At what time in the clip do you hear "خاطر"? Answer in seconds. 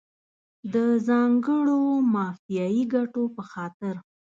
3.51-3.95